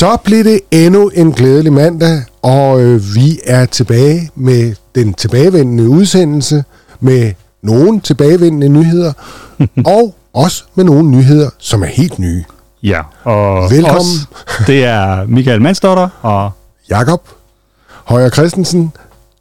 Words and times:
Så 0.00 0.16
blev 0.24 0.44
det 0.44 0.60
endnu 0.70 1.08
en 1.08 1.32
glædelig 1.32 1.72
mandag, 1.72 2.22
og 2.42 2.80
øh, 2.80 3.14
vi 3.14 3.40
er 3.44 3.66
tilbage 3.66 4.30
med 4.34 4.74
den 4.94 5.14
tilbagevendende 5.14 5.88
udsendelse 5.88 6.64
med 7.00 7.32
nogle 7.62 8.00
tilbagevendende 8.00 8.68
nyheder, 8.68 9.12
og 9.96 10.14
også 10.32 10.64
med 10.74 10.84
nogle 10.84 11.10
nyheder, 11.10 11.50
som 11.58 11.82
er 11.82 11.86
helt 11.86 12.18
nye. 12.18 12.44
Ja, 12.82 13.00
og 13.24 13.70
Velkommen. 13.70 14.00
Os, 14.00 14.66
det 14.66 14.84
er 14.84 15.26
Michael 15.26 15.62
Mansdotter 15.62 16.08
og 16.22 16.50
Jakob 16.90 17.28
Højer 18.04 18.30
Christensen, 18.30 18.92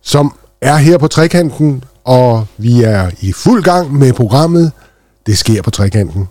som 0.01 0.35
er 0.61 0.75
her 0.75 0.97
på 0.97 1.07
trekanten, 1.07 1.83
og 2.03 2.45
vi 2.57 2.83
er 2.83 3.11
i 3.21 3.33
fuld 3.33 3.63
gang 3.63 3.93
med 3.93 4.13
programmet. 4.13 4.71
Det 5.25 5.37
sker 5.37 5.61
på 5.61 5.71
trekanten. 5.71 6.27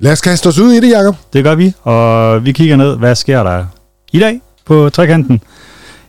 Lad 0.00 0.12
os 0.12 0.20
kaste 0.20 0.46
os 0.46 0.58
ud 0.58 0.72
i 0.72 0.80
det, 0.80 0.90
Jakob. 0.90 1.16
det 1.32 1.44
gør 1.44 1.54
vi, 1.54 1.72
og 1.82 2.44
vi 2.44 2.52
kigger 2.52 2.76
ned, 2.76 2.96
hvad 2.96 3.14
sker 3.14 3.42
der 3.42 3.64
i 4.12 4.18
dag 4.18 4.40
på 4.64 4.90
trekanten. 4.90 5.40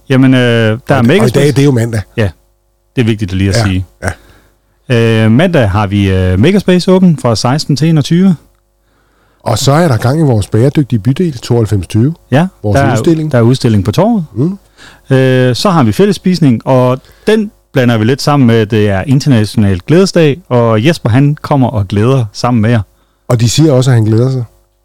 Jamen, 0.09 0.33
øh, 0.33 0.39
der 0.39 0.95
er 0.95 0.99
og, 0.99 1.05
og 1.21 1.27
i 1.27 1.29
dag, 1.29 1.47
det 1.47 1.59
er 1.59 1.63
jo 1.63 1.71
mandag. 1.71 2.01
Ja, 2.17 2.29
det 2.95 3.01
er 3.01 3.05
vigtigt 3.05 3.33
lige 3.33 3.49
at 3.49 3.55
Ja, 3.55 3.63
sige. 3.63 3.85
ja. 4.89 5.25
Øh, 5.25 5.31
mandag 5.31 5.69
har 5.69 5.87
vi 5.87 6.11
øh, 6.11 6.39
Megaspace 6.39 6.91
åben 6.91 7.17
fra 7.17 7.35
16 7.35 7.75
til 7.75 7.87
21. 7.89 8.35
Og 9.43 9.57
så 9.57 9.71
er 9.71 9.87
der 9.87 9.97
gang 9.97 10.19
i 10.19 10.23
vores 10.23 10.47
bæredygtige 10.47 10.99
bydel 10.99 11.25
9220. 11.25 12.13
Ja, 12.31 12.47
Vores 12.63 12.79
der 12.79 12.91
udstilling. 12.91 13.27
Er, 13.27 13.31
der 13.31 13.37
er 13.37 13.41
udstilling 13.41 13.85
på 13.85 13.91
torvet. 13.91 14.25
Mm. 14.33 14.57
Øh, 15.15 15.55
så 15.55 15.69
har 15.69 15.83
vi 15.83 15.91
fællesspisning, 15.91 16.67
og 16.67 16.99
den 17.27 17.51
blander 17.73 17.97
vi 17.97 18.05
lidt 18.05 18.21
sammen 18.21 18.47
med, 18.47 18.55
at 18.55 18.71
det 18.71 18.89
er 18.89 19.03
international 19.07 19.79
glædesdag, 19.87 20.39
og 20.49 20.85
Jesper 20.85 21.09
han 21.09 21.37
kommer 21.41 21.67
og 21.67 21.87
glæder 21.87 22.25
sammen 22.33 22.61
med 22.61 22.69
jer. 22.69 22.81
Og 23.29 23.39
de 23.39 23.49
siger 23.49 23.71
også, 23.71 23.91
at 23.91 23.95
han 23.95 24.03
glæder 24.03 24.31
sig. 24.31 24.43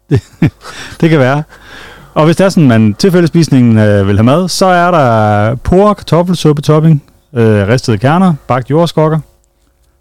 Det 1.01 1.09
kan 1.09 1.19
være. 1.19 1.43
Og 2.13 2.25
hvis 2.25 2.35
det 2.35 2.45
er 2.45 2.49
sådan, 2.49 2.67
man 2.67 2.93
til 2.93 3.11
fællesspisningen 3.11 3.77
øh, 3.77 4.07
vil 4.07 4.15
have 4.15 4.23
mad, 4.23 4.49
så 4.49 4.65
er 4.65 4.91
der 4.91 5.55
por, 5.55 5.93
kartoffelsuppe 5.93 6.61
topping, 6.61 7.03
øh, 7.33 7.67
ristede 7.67 7.97
kerner, 7.97 8.33
bagt 8.47 8.69
jordskokker, 8.69 9.19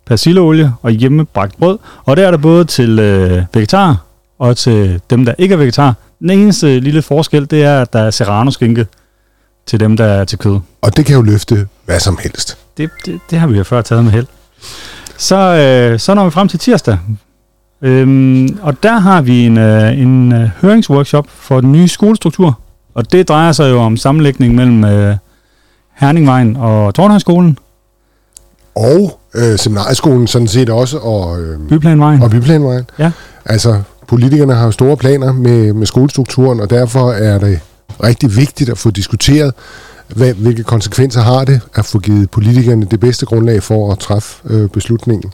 persilleolie 0.07 0.73
og 0.83 0.91
hjemmebragt 0.91 1.59
brød. 1.59 1.79
Og 2.05 2.17
der 2.17 2.27
er 2.27 2.31
der 2.31 2.39
både 2.39 2.65
til 2.65 2.99
øh, 2.99 3.43
vegetarer 3.55 3.97
og 4.39 4.57
til 4.57 5.01
dem, 5.11 5.25
der 5.25 5.35
ikke 5.39 5.53
er 5.53 5.57
vegetar. 5.59 5.95
Den 6.21 6.31
eneste 6.31 6.81
lille 6.81 7.03
forskel, 7.03 7.51
det 7.51 7.65
er, 7.65 7.81
at 7.83 7.93
der 7.93 7.99
er 7.99 8.11
serrano-skinke 8.11 8.87
til 9.67 9.81
dem, 9.81 9.97
der 9.97 10.05
er 10.05 10.25
til 10.25 10.39
kød. 10.39 10.61
Og 10.83 10.97
det 10.97 11.07
kan 11.07 11.15
jo 11.15 11.23
løfte 11.23 11.69
hvad 11.85 12.01
som 12.01 12.19
helst. 12.23 12.59
Det, 12.77 12.91
det, 13.07 13.21
det 13.31 13.39
har 13.39 13.47
vi 13.47 13.57
jo 13.57 13.65
før 13.65 13.83
taget 13.83 14.05
med 14.05 14.13
held. 14.13 14.27
Så, 15.17 15.37
øh, 15.37 15.99
så 15.99 16.15
når 16.15 16.25
vi 16.25 16.31
frem 16.31 16.49
til 16.49 16.59
tirsdag. 16.59 16.99
Øhm, 17.85 18.59
og 18.63 18.83
der 18.83 18.99
har 18.99 19.23
vi 19.23 19.47
en, 19.47 19.59
øh, 19.59 19.99
en 19.99 20.33
øh, 20.33 20.51
høringsworkshop 20.61 21.27
for 21.29 21.61
den 21.61 21.73
nye 21.73 21.89
skolestruktur. 21.89 22.59
Og 22.95 23.13
det 23.13 23.29
drejer 23.29 23.53
sig 23.53 23.71
jo 23.71 23.81
om 23.81 23.97
sammenlægning 23.97 24.55
mellem 24.55 24.85
øh, 24.85 25.17
Herningvejen 25.95 26.57
og 26.57 26.95
Tornhøjskolen, 26.95 27.59
Og 28.75 29.21
øh, 29.35 29.59
seminarieskolen 29.59 30.27
sådan 30.27 30.49
set 30.49 30.71
også, 30.71 30.99
og, 30.99 31.41
øh, 31.41 31.69
Byplanvejen. 31.69 32.23
og 32.23 32.31
Byplanvejen. 32.31 32.85
Ja. 32.99 33.11
Altså, 33.45 33.83
politikerne 34.09 34.55
har 34.55 34.65
jo 34.65 34.71
store 34.71 34.97
planer 34.97 35.33
med, 35.33 35.73
med 35.73 35.87
skolestrukturen, 35.87 36.61
og 36.61 36.71
derfor 36.71 37.13
er 37.13 37.39
det 37.39 37.61
rigtig 38.03 38.37
vigtigt 38.37 38.71
at 38.71 38.79
få 38.79 38.91
diskuteret, 38.91 39.55
hvad, 40.09 40.35
hvilke 40.35 40.63
konsekvenser 40.63 41.21
har 41.21 41.45
det 41.45 41.61
at 41.75 41.85
få 41.85 41.99
givet 41.99 42.31
politikerne 42.31 42.87
det 42.91 43.01
bedste 43.01 43.27
grundlag 43.27 43.63
for 43.63 43.93
at 43.93 43.99
træffe 43.99 44.37
øh, 44.45 44.69
beslutningen. 44.69 45.33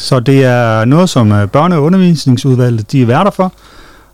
Så 0.00 0.20
det 0.20 0.44
er 0.44 0.84
noget, 0.84 1.10
som 1.10 1.32
øh, 1.32 1.48
børne- 1.56 1.74
og 1.74 1.82
undervisningsudvalget 1.82 2.92
de 2.92 3.02
er 3.02 3.06
værter 3.06 3.30
for. 3.30 3.52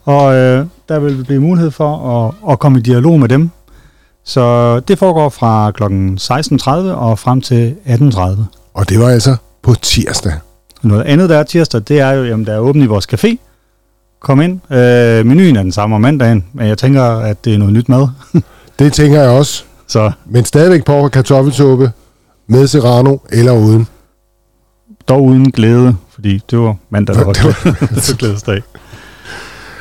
Og 0.05 0.35
øh, 0.35 0.67
der 0.89 0.99
vil 0.99 1.25
blive 1.25 1.41
mulighed 1.41 1.71
for 1.71 2.25
at, 2.27 2.53
at 2.53 2.59
komme 2.59 2.79
i 2.79 2.83
dialog 2.83 3.21
med 3.21 3.29
dem. 3.29 3.51
Så 4.25 4.81
det 4.81 4.99
foregår 4.99 5.29
fra 5.29 5.71
kl. 5.71 5.83
16.30 5.85 6.71
og 6.95 7.19
frem 7.19 7.41
til 7.41 7.75
18.30. 7.87 8.21
Og 8.75 8.89
det 8.89 9.01
var 9.01 9.09
altså 9.09 9.37
på 9.63 9.75
tirsdag. 9.75 10.33
Noget 10.83 11.03
andet, 11.03 11.31
der 11.31 11.39
er 11.39 11.43
tirsdag, 11.43 11.81
det 11.89 12.01
er 12.01 12.11
jo, 12.11 12.25
jamen, 12.25 12.47
der 12.47 12.53
er 12.53 12.59
åbent 12.59 12.85
i 12.85 12.87
vores 12.87 13.07
café. 13.15 13.37
Kom 14.21 14.41
ind. 14.41 14.73
Øh, 14.73 15.27
menuen 15.27 15.57
er 15.57 15.63
den 15.63 15.73
samme 15.73 15.95
om 15.95 16.01
mandagen, 16.01 16.45
men 16.53 16.67
jeg 16.69 16.79
tænker, 16.79 17.03
at 17.03 17.45
det 17.45 17.55
er 17.55 17.59
noget 17.59 17.73
nyt 17.75 17.89
mad. 17.89 18.09
Det 18.79 18.93
tænker 18.93 19.21
jeg 19.21 19.31
også. 19.31 19.65
Så 19.87 20.13
Men 20.27 20.45
stadigvæk 20.45 20.85
på 20.85 21.09
kartoffelsuppe 21.09 21.93
med 22.47 22.67
serrano 22.67 23.17
eller 23.31 23.53
uden. 23.53 23.87
Dog 25.09 25.25
uden 25.25 25.51
glæde, 25.51 25.97
fordi 26.15 26.43
det 26.51 26.59
var 26.59 26.75
mandag, 26.91 27.15
der 27.17 27.25
var 27.25 27.33
Det 27.33 27.45
var- 27.45 28.17
glædesdag. 28.17 28.63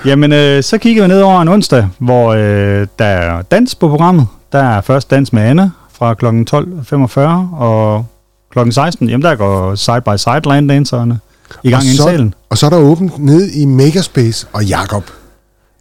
Jamen, 0.05 0.33
øh, 0.33 0.63
så 0.63 0.77
kigger 0.77 1.01
vi 1.03 1.07
ned 1.07 1.21
over 1.21 1.41
en 1.41 1.47
onsdag, 1.47 1.87
hvor 1.97 2.33
øh, 2.33 2.87
der 2.99 3.05
er 3.05 3.41
dans 3.41 3.75
på 3.75 3.87
programmet. 3.89 4.27
Der 4.51 4.59
er 4.63 4.81
først 4.81 5.11
dans 5.11 5.33
med 5.33 5.41
Anna 5.43 5.69
fra 5.93 6.13
kl. 6.13 6.25
12.45, 6.25 7.19
og 7.61 8.05
kl. 8.53 8.71
16, 8.71 9.09
jamen 9.09 9.23
der 9.23 9.35
går 9.35 9.75
side 9.75 10.01
by 10.01 10.17
side 10.17 10.41
line 10.55 10.73
danserne 10.73 11.19
i 11.63 11.69
gang 11.71 11.83
i 11.83 11.95
salen. 11.95 12.33
Og 12.49 12.57
så 12.57 12.65
er 12.65 12.69
der 12.69 12.77
åbent 12.77 13.19
ned 13.19 13.51
i 13.51 13.65
Megaspace 13.65 14.47
og 14.53 14.65
Jakob. 14.65 15.03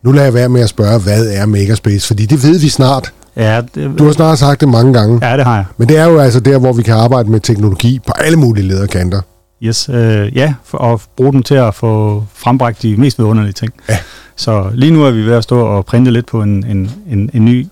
Nu 0.03 0.13
lader 0.13 0.25
jeg 0.25 0.35
være 0.35 0.49
med 0.49 0.61
at 0.61 0.69
spørge, 0.69 1.01
hvad 1.01 1.27
er 1.27 1.47
Megaspace? 1.47 2.07
Fordi 2.07 2.27
det 2.27 2.43
ved 2.43 2.59
vi 2.61 2.69
snart. 2.69 3.13
Ja, 3.37 3.61
det, 3.75 3.99
Du 3.99 4.05
har 4.05 4.13
snart 4.13 4.39
sagt 4.39 4.61
det 4.61 4.69
mange 4.69 4.93
gange. 4.95 5.27
ja, 5.31 5.37
det 5.37 5.45
har 5.45 5.55
jeg. 5.57 5.65
Men 5.77 5.89
det 5.89 5.99
er 5.99 6.05
jo 6.05 6.19
altså 6.19 6.41
der, 6.41 6.59
hvor 6.59 6.73
vi 6.73 6.83
kan 6.83 6.95
arbejde 6.95 7.31
med 7.31 7.41
teknologi 7.41 7.99
på 8.07 8.13
alle 8.17 8.37
mulige 8.39 8.69
lederkanter. 8.69 9.21
Yes, 9.63 9.89
øh, 9.89 10.37
ja, 10.37 10.55
for 10.65 10.79
at 10.79 11.01
bruge 11.17 11.33
dem 11.33 11.43
til 11.43 11.55
at 11.55 11.75
få 11.75 12.25
frembragt 12.35 12.83
de 12.83 12.97
mest 12.97 13.19
vidunderlige 13.19 13.53
ting. 13.53 13.73
Ja. 13.89 13.99
Så 14.37 14.71
lige 14.75 14.93
nu 14.93 15.05
er 15.05 15.11
vi 15.11 15.23
ved 15.27 15.33
at 15.35 15.43
stå 15.43 15.61
og 15.67 15.87
printe 15.87 16.11
lidt 16.11 16.27
på 16.27 16.43
en, 16.43 16.65
en, 16.67 16.91
en, 17.11 17.31
en 17.35 17.45
ny 17.45 17.67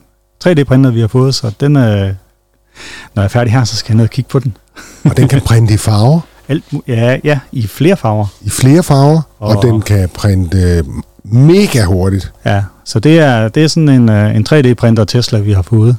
3D-printer, 0.45 0.91
vi 0.91 1.01
har 1.01 1.09
fået, 1.09 1.35
så 1.35 1.53
den, 1.61 1.77
øh, 1.77 1.83
når 3.15 3.23
jeg 3.23 3.25
er 3.25 3.29
færdig 3.29 3.53
her, 3.53 3.65
så 3.65 3.77
skal 3.77 3.93
jeg 3.93 3.97
ned 3.97 4.05
og 4.05 4.11
kigge 4.11 4.29
på 4.29 4.39
den. 4.39 4.57
Og 5.11 5.17
den 5.17 5.29
kan 5.29 5.41
printe 5.41 5.75
i 5.75 5.77
farver, 5.77 6.21
Alt, 6.49 6.65
ja, 6.89 7.19
ja, 7.25 7.39
i 7.53 7.67
flere 7.67 7.97
farver. 7.97 8.27
i 8.41 8.51
flere 8.51 8.83
farver, 8.83 9.21
og, 9.39 9.49
Og- 9.49 9.57
og 9.57 9.63
den 9.63 9.83
kan 9.83 10.09
printe 10.15 10.59
øh, 10.59 10.85
mega 11.25 11.85
hurtigt. 11.85 12.33
Ja, 12.45 12.65
så 12.85 13.01
det 13.01 13.19
er, 13.19 13.49
det 13.49 13.65
er 13.65 13.69
sådan 13.69 13.89
en, 13.89 14.09
øh, 14.09 14.37
en 14.37 14.47
3D-printer 14.49 15.05
Tesla, 15.05 15.39
vi 15.39 15.53
har 15.53 15.63
fået. 15.63 15.97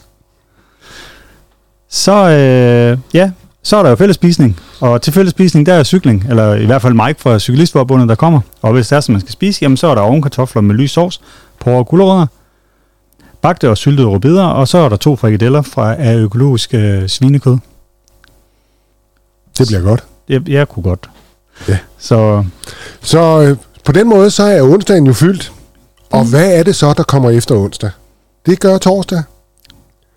Så, 1.89 2.29
øh, 2.29 2.97
ja, 3.13 3.31
så 3.63 3.77
er 3.77 3.83
der 3.83 3.89
jo 3.89 3.95
fællesspisning, 3.95 4.59
og 4.79 5.01
til 5.01 5.13
fællesspisning, 5.13 5.65
der 5.65 5.73
er 5.73 5.83
cykling, 5.83 6.25
eller 6.29 6.53
i 6.55 6.65
hvert 6.65 6.81
fald 6.81 6.93
Mike 6.93 7.21
fra 7.21 7.39
Cyklistforbundet, 7.39 8.09
der 8.09 8.15
kommer. 8.15 8.39
Og 8.61 8.73
hvis 8.73 8.87
det 8.87 8.95
er, 8.95 8.99
som 8.99 9.13
man 9.13 9.21
skal 9.21 9.31
spise, 9.31 9.59
jamen 9.61 9.77
så 9.77 9.87
er 9.87 9.95
der 9.95 10.01
ovenkartofler 10.01 10.61
med 10.61 10.75
lys 10.75 10.91
sovs, 10.91 11.21
på 11.59 11.71
og 11.71 11.87
gulerødder, 11.87 12.25
bagte 13.41 13.69
og 13.69 13.77
syltede 13.77 14.07
rødbeder, 14.07 14.45
og 14.45 14.67
så 14.67 14.77
er 14.77 14.89
der 14.89 14.95
to 14.95 15.15
frikadeller 15.15 15.61
fra 15.61 15.95
af 15.95 16.15
økologisk 16.15 16.73
øh, 16.73 17.07
svinekød. 17.07 17.57
Det 19.57 19.67
bliver 19.67 19.81
godt. 19.81 20.03
Jeg, 20.29 20.49
jeg 20.49 20.69
kunne 20.69 20.83
godt. 20.83 21.09
Ja. 21.67 21.77
Så 21.97 22.43
Så 23.01 23.41
øh, 23.41 23.57
på 23.85 23.91
den 23.91 24.09
måde, 24.09 24.31
så 24.31 24.43
er 24.43 24.61
onsdagen 24.61 25.07
jo 25.07 25.13
fyldt. 25.13 25.51
Og 26.11 26.25
hvad 26.25 26.59
er 26.59 26.63
det 26.63 26.75
så, 26.75 26.93
der 26.93 27.03
kommer 27.03 27.29
efter 27.29 27.55
onsdag? 27.55 27.89
Det 28.45 28.59
gør 28.59 28.77
torsdag. 28.77 29.23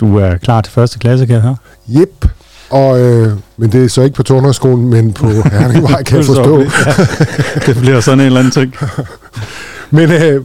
du 0.01 0.17
er 0.19 0.37
klar 0.37 0.61
til 0.61 0.73
første 0.73 0.99
klasse, 0.99 1.27
kan 1.27 1.35
jeg 1.35 1.43
høre. 1.43 1.57
Jep. 1.89 2.29
Og, 2.71 3.01
øh, 3.01 3.33
men 3.57 3.73
det 3.73 3.85
er 3.85 3.89
så 3.89 4.03
ikke 4.03 4.17
på 4.17 4.23
Tornhøjskolen, 4.23 4.91
men 4.91 5.13
på 5.13 5.27
Herningvej, 5.53 6.03
kan 6.03 6.17
jeg 6.17 6.25
forstå. 6.25 6.59
Ja, 6.59 6.67
det 7.67 7.77
bliver 7.77 8.01
sådan 8.01 8.21
en 8.21 8.27
eller 8.27 8.41
anden 8.41 8.53
ting. 8.53 8.75
Men, 9.91 10.11
øh, 10.13 10.45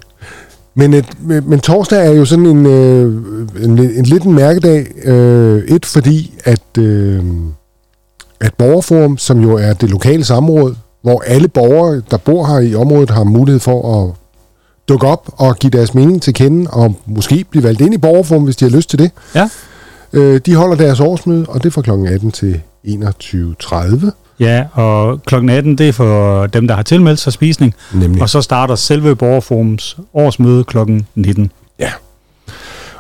men, 0.76 0.94
et, 0.94 1.06
men, 1.46 1.59
torsdag 1.59 2.08
er 2.08 2.12
jo 2.12 2.26
sådan 2.26 2.46
en, 2.46 2.66
øh, 2.66 3.14
en, 3.64 3.80
en 3.80 4.06
lidt 4.06 4.24
en 4.24 4.34
mærkedag. 4.34 4.88
Øh, 5.06 5.64
et, 5.68 5.86
fordi 5.86 6.34
at, 6.44 6.78
øh, 6.78 7.24
at 8.40 8.53
Borgerforum, 8.53 9.18
som 9.18 9.42
jo 9.42 9.56
er 9.56 9.74
det 9.74 9.90
lokale 9.90 10.24
samråd, 10.24 10.76
hvor 11.02 11.24
alle 11.28 11.48
borgere, 11.48 12.02
der 12.12 12.18
bor 12.18 12.46
her 12.46 12.59
i 12.59 12.76
området, 12.76 13.09
har 13.09 13.24
mulighed 13.24 13.59
for 13.59 14.03
at 14.03 14.14
dukke 14.90 15.08
op 15.08 15.30
og 15.38 15.56
give 15.56 15.70
deres 15.70 15.94
mening 15.94 16.22
til 16.22 16.34
kende, 16.34 16.72
og 16.72 16.96
måske 17.06 17.46
blive 17.50 17.64
valgt 17.64 17.82
ind 17.82 17.94
i 17.94 17.97
Borgerforum, 17.97 18.44
hvis 18.44 18.56
de 18.56 18.66
har 18.66 18.76
lyst 18.76 18.90
til 18.90 19.00
det. 19.00 19.12
Ja. 19.35 19.50
Øh, 20.13 20.41
de 20.46 20.55
holder 20.55 20.75
deres 20.75 20.99
årsmøde, 20.99 21.46
og 21.49 21.63
det 21.63 21.69
er 21.69 21.72
fra 21.72 21.81
kl. 21.81 21.91
18 21.91 22.31
til 22.31 22.61
21.30. 22.87 24.11
Ja, 24.40 24.66
og 24.73 25.23
klokken 25.23 25.49
18, 25.49 25.78
det 25.78 25.90
er 25.90 25.93
for 25.93 26.47
dem, 26.47 26.67
der 26.67 26.75
har 26.75 26.84
tilmeldt 26.84 27.19
sig 27.19 27.34
spisning. 27.34 27.75
Nemlig. 27.93 28.22
Og 28.22 28.29
så 28.29 28.41
starter 28.41 28.75
selve 28.75 29.16
Borgerforums 29.16 29.97
årsmøde 30.13 30.63
klokken 30.63 31.08
19. 31.16 31.52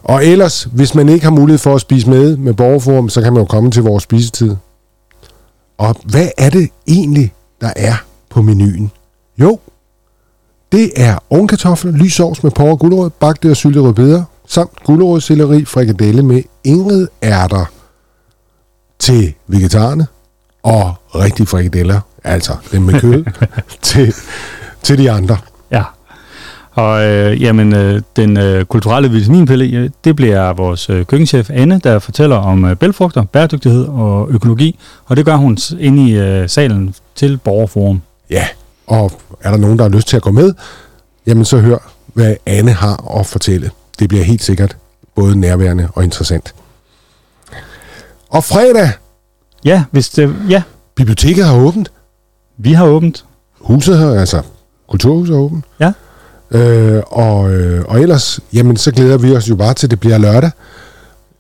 Og 0.03 0.25
ellers, 0.25 0.63
hvis 0.63 0.95
man 0.95 1.09
ikke 1.09 1.23
har 1.23 1.31
mulighed 1.31 1.59
for 1.59 1.75
at 1.75 1.81
spise 1.81 2.09
med 2.09 2.37
med 2.37 2.53
borgerforum, 2.53 3.09
så 3.09 3.21
kan 3.21 3.33
man 3.33 3.41
jo 3.41 3.45
komme 3.45 3.71
til 3.71 3.83
vores 3.83 4.03
spisetid. 4.03 4.55
Og 5.77 5.95
hvad 6.03 6.27
er 6.37 6.49
det 6.49 6.69
egentlig, 6.87 7.33
der 7.61 7.73
er 7.75 7.93
på 8.29 8.41
menuen? 8.41 8.91
Jo, 9.37 9.59
det 10.71 10.91
er 10.95 11.17
ovenkartofler, 11.29 11.91
lysovs 11.91 12.43
med 12.43 12.51
porre 12.51 12.71
og 12.71 12.79
gulerod, 12.79 13.09
bagte 13.09 13.49
og 13.51 13.55
syltede 13.55 13.83
rødbeder, 13.83 14.23
samt 14.51 14.83
gulerodselleri, 14.83 15.65
frikadelle 15.65 16.23
med 16.23 17.07
ærter 17.23 17.65
til 18.99 19.33
vegetarerne, 19.47 20.07
og 20.63 20.93
rigtige 21.15 21.47
frikadeller, 21.47 21.99
altså 22.23 22.53
dem 22.71 22.81
med 22.81 22.99
kød, 22.99 23.25
til, 23.81 24.13
til 24.83 24.97
de 24.97 25.11
andre. 25.11 25.37
Ja. 25.71 25.83
Og 26.71 27.03
øh, 27.05 27.41
jamen, 27.41 27.75
øh, 27.75 28.01
den 28.15 28.37
øh, 28.37 28.65
kulturelle 28.65 29.11
vitaminpille, 29.11 29.65
ja, 29.65 29.87
det 30.03 30.15
bliver 30.15 30.53
vores 30.53 30.89
øh, 30.89 31.05
køkkenchef 31.05 31.49
Anne, 31.49 31.79
der 31.83 31.99
fortæller 31.99 32.35
om 32.35 32.65
øh, 32.65 32.75
bælfrugter, 32.75 33.23
bæredygtighed 33.23 33.85
og 33.85 34.27
økologi. 34.29 34.79
Og 35.05 35.17
det 35.17 35.25
gør 35.25 35.35
hun 35.35 35.57
inde 35.79 36.09
i 36.09 36.17
øh, 36.17 36.49
salen 36.49 36.95
til 37.15 37.37
Borgerforum. 37.37 38.01
Ja, 38.29 38.47
og 38.87 39.11
er 39.41 39.51
der 39.51 39.57
nogen, 39.57 39.77
der 39.77 39.83
har 39.83 39.89
lyst 39.89 40.07
til 40.07 40.15
at 40.15 40.21
gå 40.21 40.31
med, 40.31 40.53
jamen 41.27 41.45
så 41.45 41.59
hør, 41.59 41.91
hvad 42.13 42.35
Anne 42.45 42.71
har 42.71 43.19
at 43.19 43.25
fortælle. 43.25 43.71
Det 43.99 44.09
bliver 44.09 44.23
helt 44.23 44.43
sikkert 44.43 44.77
både 45.15 45.39
nærværende 45.39 45.87
og 45.95 46.03
interessant. 46.03 46.53
Og 48.29 48.43
fredag, 48.43 48.89
Ja, 49.65 49.83
hvis 49.91 50.09
det, 50.09 50.35
ja, 50.49 50.63
biblioteket 50.95 51.45
har 51.45 51.55
åbent. 51.55 51.91
vi 52.57 52.73
har 52.73 52.85
åbent. 52.85 53.25
Huset 53.59 53.99
her, 53.99 54.19
altså 54.19 54.41
kulturhuset 54.89 55.33
er 55.35 55.39
åbent. 55.39 55.65
Ja. 55.79 55.91
Øh, 56.51 57.03
og, 57.07 57.51
øh, 57.53 57.85
og 57.87 58.01
ellers, 58.01 58.39
jamen 58.53 58.77
så 58.77 58.91
glæder 58.91 59.17
vi 59.17 59.35
os 59.35 59.49
jo 59.49 59.55
bare 59.55 59.73
til, 59.73 59.87
at 59.87 59.91
det 59.91 59.99
bliver 59.99 60.17
lørdag. 60.17 60.51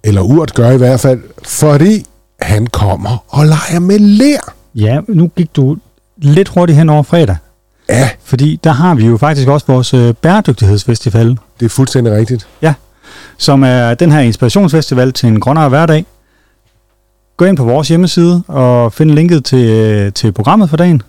Eller 0.03 0.21
Urt 0.21 0.53
gør 0.53 0.71
i 0.71 0.77
hvert 0.77 0.99
fald, 0.99 1.19
fordi 1.43 2.05
han 2.41 2.67
kommer 2.67 3.23
og 3.27 3.45
leger 3.45 3.79
med 3.79 3.99
lær. 3.99 4.53
Ja, 4.75 4.99
nu 5.07 5.27
gik 5.27 5.55
du 5.55 5.77
lidt 6.17 6.47
hurtigt 6.49 6.77
hen 6.77 6.89
over 6.89 7.03
fredag. 7.03 7.37
Ja, 7.91 8.09
Fordi 8.23 8.59
der 8.63 8.71
har 8.71 8.95
vi 8.95 9.05
jo 9.05 9.17
faktisk 9.17 9.47
også 9.47 9.65
vores 9.67 9.93
øh, 9.93 10.13
bæredygtighedsfestival, 10.13 11.37
det 11.59 11.65
er 11.65 11.69
fuldstændig 11.69 12.13
rigtigt. 12.13 12.47
som 13.37 13.63
er 13.63 13.93
den 13.93 14.11
her 14.11 14.19
inspirationsfestival 14.19 15.13
til 15.13 15.27
en 15.29 15.39
grønnere 15.39 15.69
hverdag. 15.69 16.05
Gå 17.37 17.45
ind 17.45 17.57
på 17.57 17.63
vores 17.63 17.87
hjemmeside 17.87 18.43
og 18.47 18.93
find 18.93 19.11
linket 19.11 19.45
til, 19.45 19.69
øh, 19.69 20.13
til 20.13 20.31
programmet 20.31 20.69
for 20.69 20.77
dagen. 20.77 21.01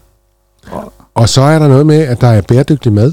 Og 1.14 1.28
så 1.28 1.42
er 1.42 1.58
der 1.58 1.68
noget 1.68 1.86
med, 1.86 1.98
at 2.00 2.20
der 2.20 2.26
er 2.28 2.40
bæredygtig 2.40 2.92
mad. 2.92 3.12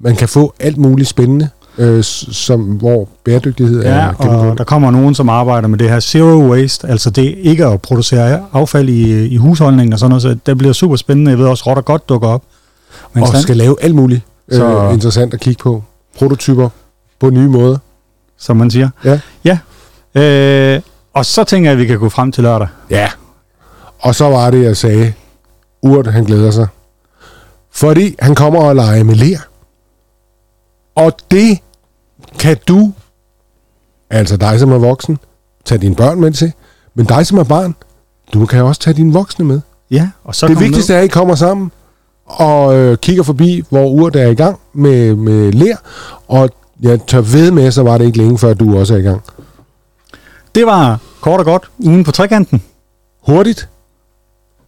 Man 0.00 0.16
kan 0.16 0.28
få 0.28 0.54
alt 0.60 0.78
muligt 0.78 1.08
spændende, 1.08 1.48
øh, 1.78 2.04
som, 2.04 2.60
hvor 2.60 3.08
bæredygtighed 3.24 3.82
Ja, 3.82 3.88
er 3.90 4.12
gennemgående. 4.12 4.50
og 4.52 4.58
der 4.58 4.64
kommer 4.64 4.90
nogen, 4.90 5.14
som 5.14 5.28
arbejder 5.28 5.68
med 5.68 5.78
det 5.78 5.90
her 5.90 6.00
zero 6.00 6.50
waste, 6.50 6.88
altså 6.88 7.10
det 7.10 7.34
ikke 7.38 7.66
at 7.66 7.82
producere 7.82 8.42
affald 8.52 8.88
i, 8.88 9.26
i 9.26 9.36
husholdningen 9.36 9.92
og 9.92 9.98
sådan 9.98 10.08
noget, 10.10 10.22
så 10.22 10.36
det 10.46 10.58
bliver 10.58 10.72
super 10.72 10.96
spændende. 10.96 11.30
Jeg 11.30 11.38
ved 11.38 11.46
også, 11.46 11.64
rotter 11.66 11.82
godt 11.82 12.08
dukker 12.08 12.28
op. 12.28 12.42
Men 13.16 13.22
og 13.22 13.28
stand, 13.28 13.42
skal 13.42 13.56
lave 13.56 13.76
alt 13.82 13.94
muligt 13.94 14.22
øh, 14.48 14.58
Så- 14.58 14.90
interessant 14.90 15.34
at 15.34 15.40
kigge 15.40 15.62
på. 15.62 15.82
Prototyper 16.18 16.68
på 17.20 17.30
nye 17.30 17.48
måder. 17.48 17.78
som 18.38 18.56
man 18.56 18.70
siger. 18.70 18.88
Ja. 19.04 19.20
ja. 19.44 19.58
Øh, 20.22 20.80
og 21.14 21.26
så 21.26 21.44
tænker 21.44 21.70
jeg, 21.70 21.72
at 21.72 21.78
vi 21.82 21.86
kan 21.86 21.98
gå 21.98 22.08
frem 22.08 22.32
til 22.32 22.42
lørdag. 22.42 22.68
Ja. 22.90 23.08
Og 23.98 24.14
så 24.14 24.24
var 24.28 24.50
det, 24.50 24.62
jeg 24.62 24.76
sagde, 24.76 25.12
Urt, 25.82 26.06
han 26.06 26.24
glæder 26.24 26.50
sig. 26.50 26.66
Fordi 27.72 28.16
han 28.18 28.34
kommer 28.34 28.60
og 28.60 28.76
leger 28.76 29.04
med 29.04 29.14
ler. 29.14 29.38
Og 30.94 31.12
det 31.30 31.58
kan 32.38 32.56
du, 32.68 32.92
altså 34.10 34.36
dig 34.36 34.60
som 34.60 34.72
er 34.72 34.78
voksen, 34.78 35.18
tage 35.64 35.78
dine 35.78 35.94
børn 35.94 36.20
med 36.20 36.32
til. 36.32 36.52
Men 36.94 37.06
dig 37.06 37.26
som 37.26 37.38
er 37.38 37.44
barn, 37.44 37.74
du 38.34 38.46
kan 38.46 38.62
også 38.62 38.80
tage 38.80 38.94
dine 38.94 39.12
voksne 39.12 39.44
med. 39.44 39.60
Ja, 39.90 40.08
og 40.24 40.34
så 40.34 40.48
det 40.48 40.60
vigtigste 40.60 40.94
er, 40.94 40.98
at 40.98 41.04
I 41.04 41.08
kommer 41.08 41.34
sammen 41.34 41.72
og 42.26 42.76
øh, 42.76 42.98
kigger 42.98 43.22
forbi, 43.22 43.64
hvor 43.70 43.86
Urt 43.86 44.16
er 44.16 44.26
i 44.28 44.34
gang 44.34 44.58
med, 44.72 45.14
med 45.14 45.52
ler. 45.52 45.76
Og 46.28 46.50
jeg 46.82 47.00
tør 47.06 47.20
ved 47.20 47.50
med, 47.50 47.70
så 47.70 47.82
var 47.82 47.98
det 47.98 48.04
ikke 48.04 48.18
længe 48.18 48.38
før, 48.38 48.54
du 48.54 48.78
også 48.78 48.94
er 48.94 48.98
i 48.98 49.02
gang. 49.02 49.22
Det 50.54 50.66
var 50.66 50.98
kort 51.20 51.40
og 51.40 51.46
godt 51.46 51.70
ugen 51.78 52.04
på 52.04 52.12
trekanten, 52.12 52.62
Hurtigt. 53.26 53.68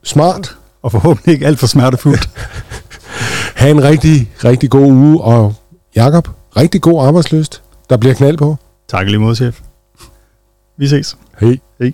Smart. 0.03 0.57
og 0.83 0.93
forhåbentlig 0.93 1.33
ikke 1.33 1.47
alt 1.47 1.59
for 1.59 1.67
smertefuldt. 1.67 2.31
Ha' 3.57 3.71
en 3.71 3.83
rigtig, 3.85 4.31
rigtig 4.45 4.71
god 4.71 4.87
uge, 4.93 5.21
og 5.21 5.55
Jakob, 5.97 6.29
rigtig 6.57 6.83
god 6.83 7.07
arbejdsløst. 7.07 7.63
Der 7.91 7.97
bliver 7.97 8.15
knald 8.15 8.39
på. 8.39 8.57
tak 8.89 9.07
lige 9.07 9.19
måde, 9.19 9.37
chef. 9.37 9.61
Vi 10.77 10.89
ses. 10.89 11.17
Hej. 11.41 11.59
Hej. 11.81 11.93